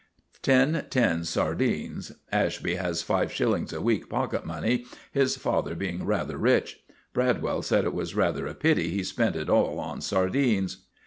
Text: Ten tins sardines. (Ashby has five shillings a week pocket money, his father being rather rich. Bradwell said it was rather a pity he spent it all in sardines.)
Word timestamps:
Ten 0.41 0.87
tins 0.89 1.29
sardines. 1.29 2.13
(Ashby 2.31 2.73
has 2.73 3.03
five 3.03 3.31
shillings 3.31 3.71
a 3.71 3.79
week 3.79 4.09
pocket 4.09 4.47
money, 4.47 4.85
his 5.11 5.37
father 5.37 5.75
being 5.75 6.07
rather 6.07 6.39
rich. 6.39 6.79
Bradwell 7.13 7.61
said 7.61 7.85
it 7.85 7.93
was 7.93 8.15
rather 8.15 8.47
a 8.47 8.55
pity 8.55 8.89
he 8.89 9.03
spent 9.03 9.35
it 9.35 9.47
all 9.47 9.79
in 9.93 10.01
sardines.) 10.01 10.85